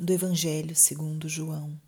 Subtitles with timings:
[0.00, 1.78] do Evangelho segundo João.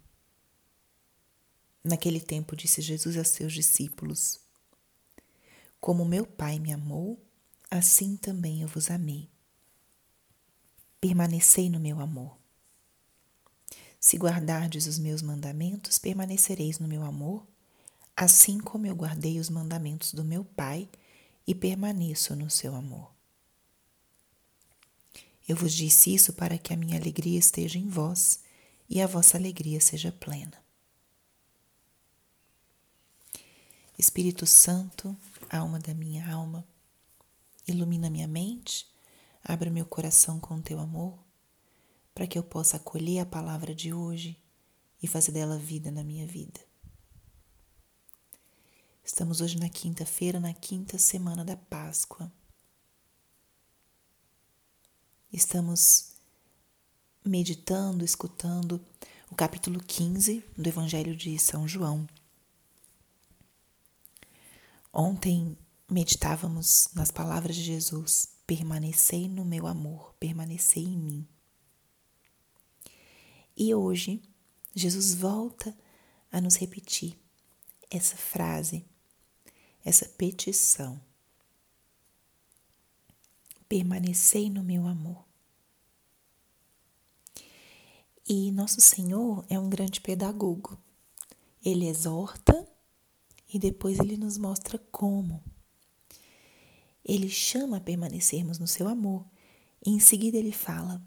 [1.83, 4.39] Naquele tempo disse Jesus a seus discípulos:
[5.81, 7.19] Como meu Pai me amou,
[7.71, 9.31] assim também eu vos amei.
[11.01, 12.37] Permanecei no meu amor.
[13.99, 17.47] Se guardardes os meus mandamentos, permanecereis no meu amor,
[18.15, 20.87] assim como eu guardei os mandamentos do meu Pai
[21.47, 23.12] e permaneço no seu amor.
[25.49, 28.41] Eu vos disse isso para que a minha alegria esteja em vós
[28.89, 30.63] e a vossa alegria seja plena.
[33.99, 35.17] Espírito Santo,
[35.51, 36.67] alma da minha alma,
[37.67, 38.87] ilumina minha mente,
[39.45, 41.19] abre meu coração com teu amor,
[42.15, 44.41] para que eu possa acolher a palavra de hoje
[45.03, 46.61] e fazer dela vida na minha vida.
[49.05, 52.33] Estamos hoje na quinta-feira, na quinta semana da Páscoa.
[55.33, 56.13] Estamos
[57.25, 58.85] meditando, escutando
[59.31, 62.07] o capítulo 15 do Evangelho de São João.
[64.93, 65.57] Ontem
[65.89, 71.29] meditávamos nas palavras de Jesus: permanecei no meu amor, permanecei em mim.
[73.57, 74.21] E hoje,
[74.75, 75.75] Jesus volta
[76.31, 77.19] a nos repetir
[77.91, 78.85] essa frase,
[79.83, 81.01] essa petição
[83.73, 85.25] permanecei no meu amor.
[88.29, 90.79] E nosso Senhor é um grande pedagogo.
[91.65, 92.69] Ele exorta
[93.49, 95.43] e depois ele nos mostra como.
[97.03, 99.25] Ele chama a permanecermos no seu amor
[99.87, 101.03] e em seguida ele fala: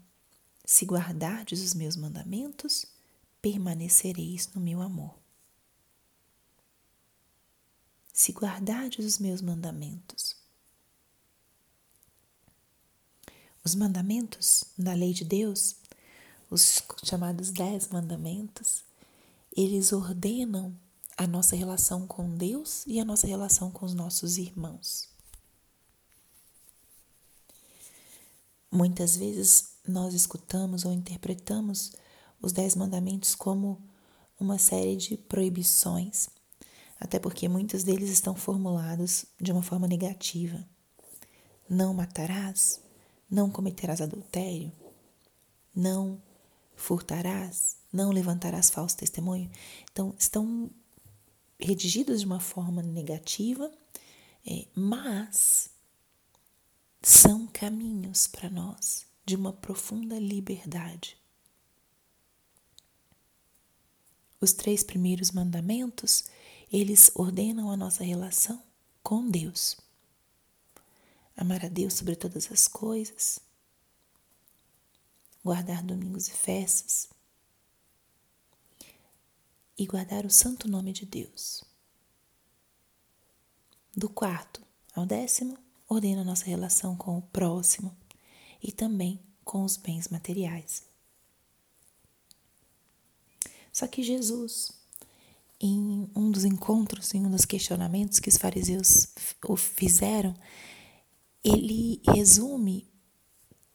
[0.64, 2.84] Se guardardes os meus mandamentos,
[3.40, 5.16] permanecereis no meu amor.
[8.12, 10.45] Se guardardes os meus mandamentos,
[13.66, 15.74] Os mandamentos da lei de Deus,
[16.48, 18.84] os chamados Dez Mandamentos,
[19.56, 20.72] eles ordenam
[21.16, 25.08] a nossa relação com Deus e a nossa relação com os nossos irmãos.
[28.70, 31.90] Muitas vezes nós escutamos ou interpretamos
[32.40, 33.82] os Dez Mandamentos como
[34.38, 36.28] uma série de proibições,
[37.00, 40.64] até porque muitos deles estão formulados de uma forma negativa.
[41.68, 42.85] Não matarás,
[43.30, 44.72] não cometerás adultério,
[45.74, 46.20] não
[46.74, 49.50] furtarás, não levantarás falso testemunho.
[49.90, 50.70] Então, estão
[51.58, 53.72] redigidos de uma forma negativa,
[54.46, 55.70] é, mas
[57.02, 61.16] são caminhos para nós de uma profunda liberdade.
[64.40, 66.26] Os três primeiros mandamentos,
[66.70, 68.62] eles ordenam a nossa relação
[69.02, 69.76] com Deus
[71.36, 73.38] amar a Deus sobre todas as coisas,
[75.44, 77.08] guardar domingos e festas
[79.78, 81.62] e guardar o santo nome de Deus.
[83.94, 84.62] Do quarto
[84.94, 85.58] ao décimo,
[85.88, 87.96] ordena nossa relação com o próximo
[88.62, 90.82] e também com os bens materiais.
[93.72, 94.72] Só que Jesus,
[95.60, 99.08] em um dos encontros, em um dos questionamentos que os fariseus
[99.46, 100.34] o fizeram,
[101.48, 102.90] ele resume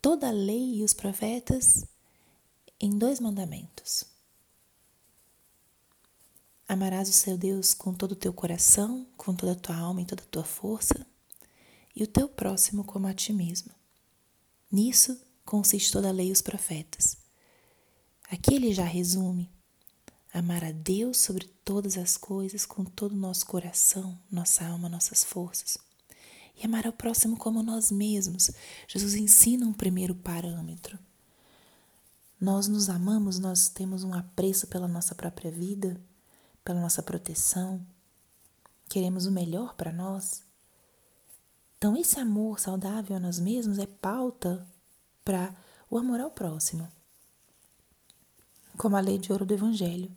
[0.02, 1.86] toda a lei e os profetas
[2.80, 4.04] em dois mandamentos.
[6.68, 10.06] Amarás o seu Deus com todo o teu coração, com toda a tua alma e
[10.06, 11.06] toda a tua força,
[11.96, 13.72] e o teu próximo como a ti mesmo.
[14.72, 17.18] Nisso consiste toda a lei e os profetas.
[18.30, 19.50] Aqui ele já resume
[20.34, 25.24] amar a Deus sobre todas as coisas, com todo o nosso coração, nossa alma, nossas
[25.24, 25.78] forças
[26.56, 28.52] e amar ao próximo como nós mesmos.
[28.88, 30.98] Jesus ensina um primeiro parâmetro.
[32.40, 36.02] Nós nos amamos, nós temos um apreço pela nossa própria vida,
[36.64, 37.86] pela nossa proteção,
[38.92, 40.44] queremos o melhor para nós.
[41.78, 44.68] Então, esse amor saudável a nós mesmos é pauta
[45.24, 45.56] para
[45.90, 46.92] o amor ao próximo.
[48.78, 50.12] Como a lei de ouro do Evangelho: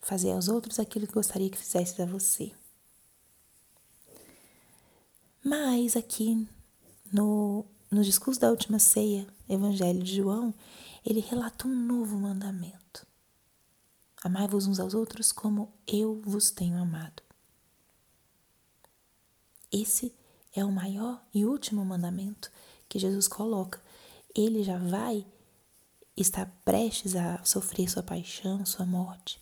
[0.00, 2.52] fazer aos outros aquilo que gostaria que fizesse a você.
[5.42, 6.46] Mas aqui
[7.12, 10.54] no, no discurso da última ceia, Evangelho de João,
[11.04, 13.06] ele relata um novo mandamento.
[14.22, 17.22] Amai-vos uns aos outros como eu vos tenho amado.
[19.72, 20.14] Esse
[20.54, 22.50] é o maior e último mandamento
[22.88, 23.80] que Jesus coloca.
[24.34, 25.26] Ele já vai
[26.16, 29.40] estar prestes a sofrer sua paixão, sua morte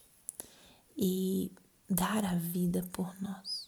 [0.96, 1.50] e
[1.88, 3.67] dar a vida por nós.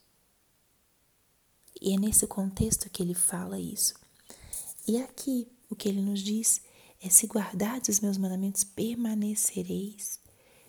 [1.81, 3.95] E é nesse contexto que ele fala isso.
[4.87, 6.61] E aqui o que ele nos diz
[7.03, 10.21] é se guardardes os meus mandamentos, permanecereis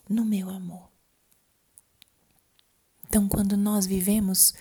[0.08, 0.90] no meu amor.
[3.08, 4.54] Então, quando nós vivemos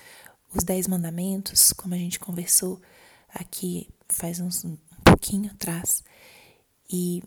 [0.53, 2.81] os dez mandamentos, como a gente conversou
[3.29, 6.03] aqui faz uns, um pouquinho atrás,
[6.91, 7.23] e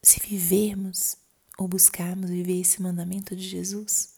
[0.00, 1.16] se vivermos
[1.58, 4.11] ou buscarmos viver esse mandamento de Jesus,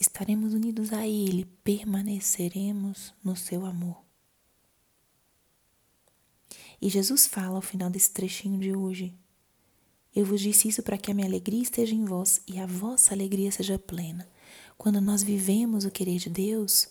[0.00, 4.02] estaremos unidos a Ele, permaneceremos no seu amor.
[6.80, 9.14] E Jesus fala ao final desse trechinho de hoje:
[10.16, 13.12] Eu vos disse isso para que a minha alegria esteja em vós e a vossa
[13.12, 14.26] alegria seja plena.
[14.78, 16.88] Quando nós vivemos o querer de Deus,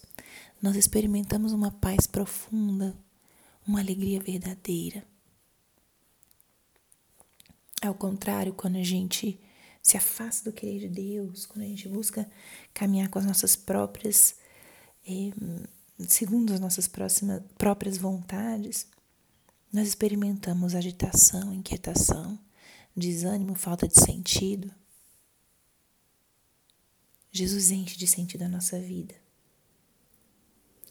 [0.61, 2.95] nós experimentamos uma paz profunda,
[3.65, 5.03] uma alegria verdadeira.
[7.81, 9.39] Ao contrário, quando a gente
[9.81, 12.29] se afasta do querer de Deus, quando a gente busca
[12.73, 14.35] caminhar com as nossas próprias,
[15.07, 15.31] eh,
[16.07, 18.87] segundo as nossas próximas, próprias vontades,
[19.71, 22.39] nós experimentamos agitação, inquietação,
[22.95, 24.71] desânimo, falta de sentido.
[27.31, 29.15] Jesus enche de sentido a nossa vida.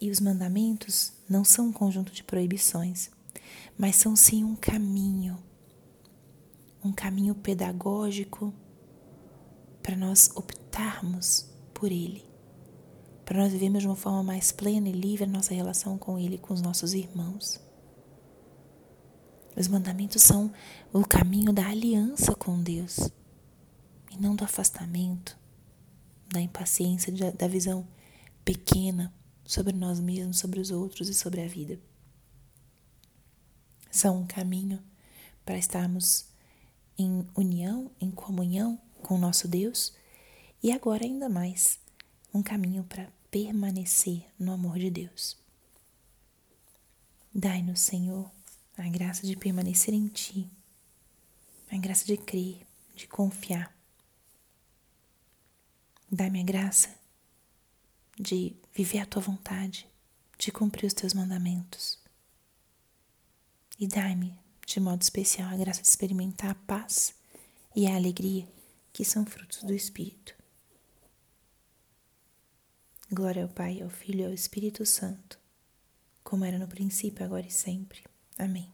[0.00, 3.10] E os mandamentos não são um conjunto de proibições,
[3.76, 5.42] mas são sim um caminho,
[6.84, 8.54] um caminho pedagógico
[9.88, 12.22] para nós optarmos por Ele,
[13.24, 16.34] para nós vivermos de uma forma mais plena e livre a nossa relação com Ele
[16.34, 17.58] e com os nossos irmãos.
[19.56, 20.52] Os mandamentos são
[20.92, 22.98] o caminho da aliança com Deus
[24.10, 25.38] e não do afastamento,
[26.30, 27.88] da impaciência, da visão
[28.44, 29.10] pequena
[29.42, 31.80] sobre nós mesmos, sobre os outros e sobre a vida.
[33.90, 34.82] São um caminho
[35.46, 36.26] para estarmos
[36.98, 39.94] em união, em comunhão com o nosso Deus
[40.62, 41.78] e agora ainda mais
[42.32, 45.34] um caminho para permanecer no amor de Deus.
[47.34, 48.30] Dai-nos, Senhor,
[48.76, 50.46] a graça de permanecer em Ti,
[51.70, 53.74] a graça de crer, de confiar.
[56.12, 56.94] Dá-me a graça
[58.20, 59.88] de viver a Tua vontade,
[60.38, 61.98] de cumprir os Teus mandamentos.
[63.78, 67.14] E dai-me, de modo especial, a graça de experimentar a paz
[67.74, 68.46] e a alegria
[68.98, 70.34] que são frutos do Espírito.
[73.08, 75.38] Glória ao Pai, ao Filho e ao Espírito Santo,
[76.24, 78.02] como era no princípio, agora e sempre.
[78.36, 78.72] Amém.